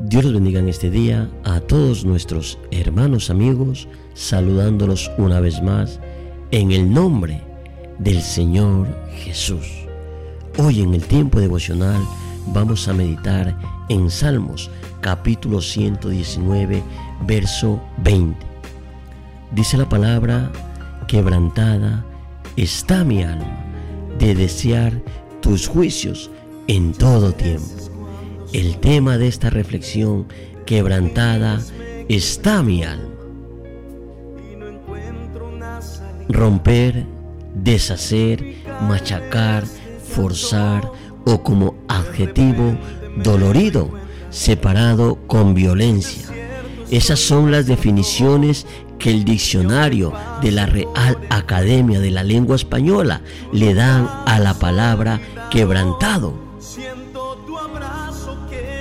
[0.00, 5.98] Dios los bendiga en este día a todos nuestros hermanos amigos, saludándolos una vez más
[6.52, 7.42] en el nombre
[7.98, 9.66] del Señor Jesús.
[10.56, 12.00] Hoy en el tiempo devocional
[12.46, 13.58] vamos a meditar
[13.88, 14.70] en Salmos
[15.00, 16.80] capítulo 119,
[17.26, 18.38] verso 20.
[19.50, 20.52] Dice la palabra,
[21.08, 22.04] quebrantada
[22.56, 23.64] está mi alma
[24.20, 24.92] de desear
[25.40, 26.30] tus juicios
[26.68, 27.87] en todo tiempo.
[28.52, 30.26] El tema de esta reflexión,
[30.64, 31.60] quebrantada
[32.08, 33.04] está mi alma.
[36.30, 37.04] Romper,
[37.54, 38.54] deshacer,
[38.88, 39.64] machacar,
[40.14, 40.90] forzar
[41.26, 42.78] o como adjetivo
[43.22, 43.90] dolorido,
[44.30, 46.24] separado con violencia.
[46.90, 48.66] Esas son las definiciones
[48.98, 53.20] que el diccionario de la Real Academia de la Lengua Española
[53.52, 56.47] le dan a la palabra quebrantado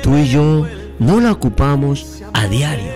[0.07, 0.65] tú y yo
[0.99, 2.93] no la ocupamos a diario.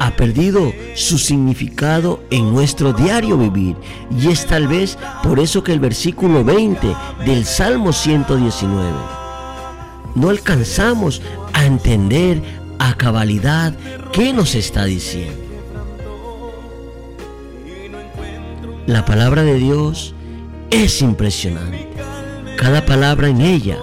[0.00, 3.76] Ha perdido su significado en nuestro diario vivir.
[4.18, 8.88] Y es tal vez por eso que el versículo 20 del Salmo 119
[10.14, 11.20] no alcanzamos
[11.52, 12.40] a entender
[12.78, 13.74] a cabalidad
[14.10, 15.44] qué nos está diciendo.
[18.86, 20.14] La palabra de Dios
[20.70, 21.90] es impresionante.
[22.56, 23.76] Cada palabra en ella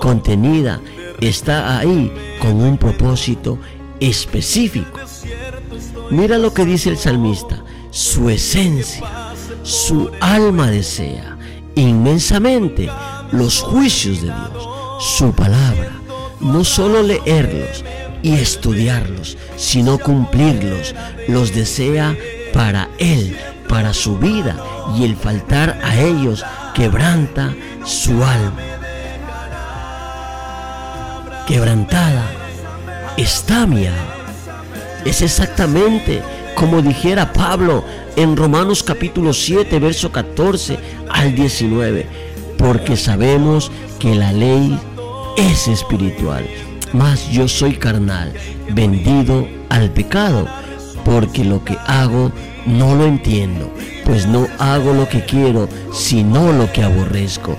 [0.00, 0.80] contenida
[1.20, 3.58] está ahí con un propósito
[4.00, 5.00] específico.
[6.10, 11.36] Mira lo que dice el salmista, su esencia, su alma desea
[11.76, 12.88] inmensamente
[13.32, 14.68] los juicios de Dios,
[15.00, 15.90] su palabra,
[16.40, 17.84] no solo leerlos
[18.22, 20.94] y estudiarlos, sino cumplirlos,
[21.28, 22.16] los desea
[22.52, 23.36] para Él,
[23.68, 24.56] para su vida,
[24.96, 27.54] y el faltar a ellos quebranta
[27.84, 28.73] su alma
[31.46, 32.24] quebrantada
[33.16, 34.14] está mi alma.
[35.04, 36.22] Es exactamente
[36.54, 37.84] como dijera Pablo
[38.16, 40.78] en Romanos capítulo 7, verso 14
[41.10, 42.06] al 19,
[42.56, 44.78] porque sabemos que la ley
[45.36, 46.46] es espiritual,
[46.92, 48.32] mas yo soy carnal,
[48.70, 50.46] vendido al pecado,
[51.04, 52.32] porque lo que hago
[52.66, 53.70] no lo entiendo,
[54.04, 57.58] pues no hago lo que quiero, sino lo que aborrezco.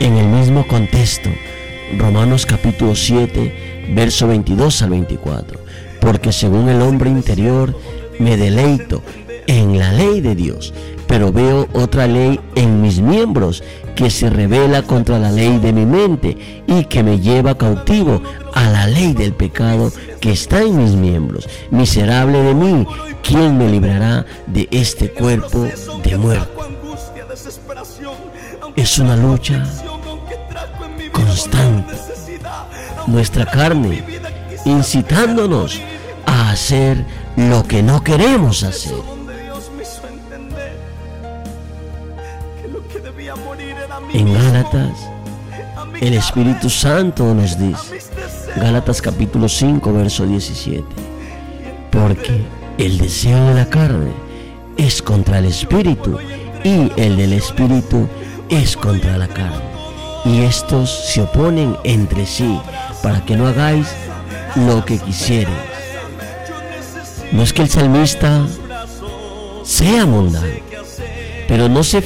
[0.00, 1.28] En el mismo contexto,
[1.98, 5.60] Romanos capítulo 7, verso 22 al 24,
[6.00, 7.78] porque según el hombre interior
[8.18, 9.02] me deleito
[9.46, 10.72] en la ley de Dios,
[11.06, 13.62] pero veo otra ley en mis miembros
[13.94, 18.22] que se revela contra la ley de mi mente y que me lleva cautivo
[18.54, 21.46] a la ley del pecado que está en mis miembros.
[21.70, 22.86] Miserable de mí,
[23.22, 25.68] ¿quién me librará de este cuerpo
[26.02, 26.48] de muerte?
[28.76, 29.64] Es una lucha
[31.26, 31.94] constante.
[33.06, 34.04] Nuestra carne
[34.64, 35.80] incitándonos
[36.26, 37.04] a hacer
[37.36, 38.94] lo que no queremos hacer.
[44.12, 44.98] En Gálatas,
[46.00, 48.00] el Espíritu Santo nos dice,
[48.56, 50.84] Gálatas capítulo 5, verso 17,
[51.90, 52.44] porque
[52.78, 54.12] el deseo de la carne
[54.76, 56.18] es contra el Espíritu
[56.64, 58.08] y el del Espíritu
[58.48, 59.69] es contra la carne
[60.24, 62.58] y estos se oponen entre sí
[63.02, 63.86] para que no hagáis
[64.56, 65.54] lo que quisieres.
[67.32, 68.46] No es que el salmista
[69.62, 70.46] sea mundano,
[71.46, 72.02] pero no, se,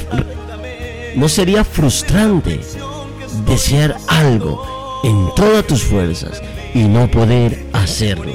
[1.16, 2.60] no sería frustrante
[3.46, 6.42] desear algo en todas tus fuerzas
[6.74, 8.32] y no poder hacerlo.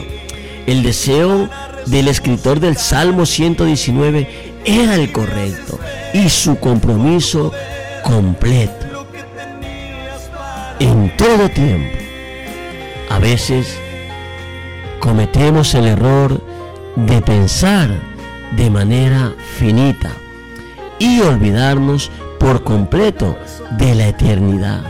[0.65, 1.49] El deseo
[1.85, 5.79] del escritor del Salmo 119 era el correcto
[6.13, 7.51] y su compromiso
[8.03, 8.78] completo
[10.79, 11.97] en todo tiempo.
[13.09, 13.77] A veces
[14.99, 16.41] cometemos el error
[16.95, 17.89] de pensar
[18.55, 20.11] de manera finita
[20.97, 23.37] y olvidarnos por completo
[23.71, 24.83] de la eternidad.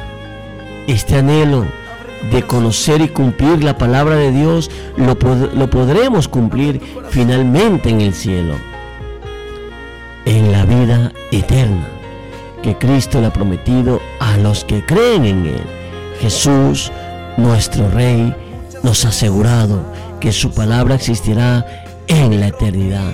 [0.87, 1.65] Este anhelo
[2.31, 5.17] de conocer y cumplir la palabra de Dios lo,
[5.53, 8.55] lo podremos cumplir finalmente en el cielo,
[10.25, 11.87] en la vida eterna
[12.61, 15.78] que Cristo le ha prometido a los que creen en Él.
[16.19, 16.91] Jesús
[17.37, 18.35] Nuestro Rey
[18.83, 19.81] nos ha asegurado
[20.19, 21.65] que su palabra existirá
[22.07, 23.13] en la eternidad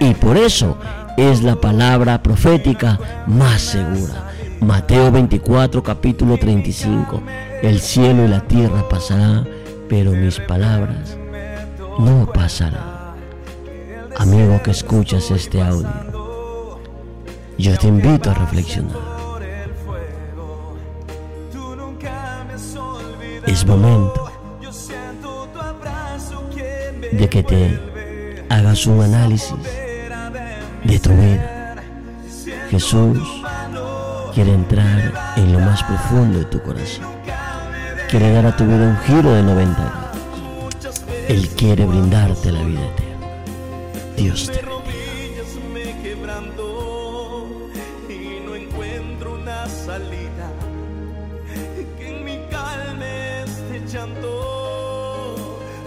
[0.00, 0.78] y por eso
[1.16, 4.30] es la palabra profética más segura.
[4.60, 7.22] Mateo 24, capítulo 35.
[7.62, 9.46] El cielo y la tierra pasarán,
[9.88, 11.18] pero mis palabras
[11.98, 12.96] no pasarán.
[14.16, 15.90] Amigo que escuchas este audio,
[17.58, 19.15] yo te invito a reflexionar.
[23.46, 24.30] Es momento
[27.12, 27.80] de que te
[28.48, 29.54] hagas un análisis
[30.84, 31.74] de tu vida.
[32.70, 33.18] Jesús
[34.34, 37.06] quiere entrar en lo más profundo de tu corazón.
[38.10, 41.02] Quiere dar a tu vida un giro de 90 grados.
[41.28, 43.26] Él quiere brindarte la vida eterna.
[44.16, 44.65] Dios te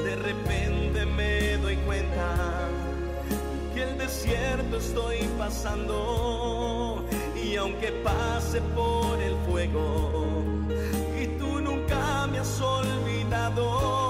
[0.04, 2.68] de repente me doy cuenta
[3.76, 10.32] que el desierto estoy pasando y aunque pase por el fuego
[11.22, 14.09] y tú nunca me has olvidado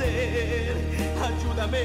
[0.00, 1.82] ayúdame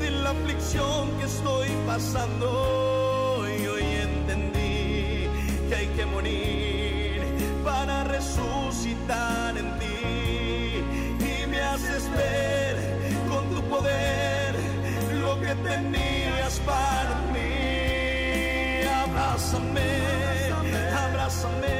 [0.00, 3.44] de la aflicción que estoy pasando.
[3.48, 5.28] Y hoy entendí
[5.68, 7.22] que hay que morir
[7.64, 10.84] para resucitar en ti.
[11.20, 12.76] Y me haces ver
[13.28, 14.54] con tu poder
[15.20, 18.86] lo que tenías para mí.
[19.04, 19.96] Abrázame
[21.04, 21.74] abrázame.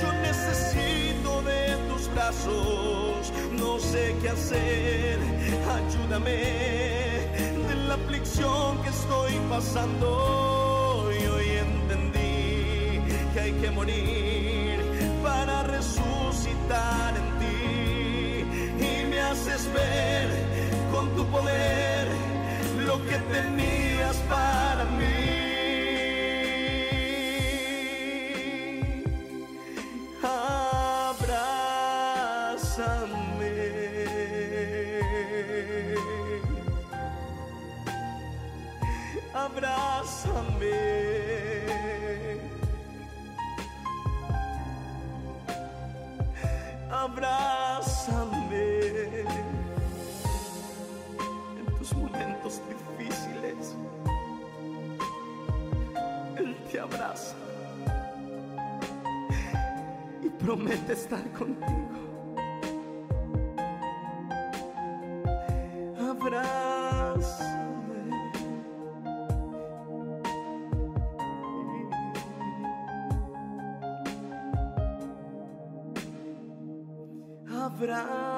[0.00, 2.89] Yo necesito de tus brazos
[3.90, 5.18] sé qué hacer.
[5.78, 6.36] Ayúdame
[7.68, 11.10] de la aflicción que estoy pasando.
[11.20, 13.00] Y hoy entendí
[13.32, 14.59] que hay que morir
[39.34, 40.80] Abrázame.
[46.90, 48.64] Abrázame.
[51.58, 53.76] En tus momentos difíciles,
[56.36, 57.36] Él te abraza
[60.22, 61.99] y promete estar contigo.
[77.70, 78.30] abraçar.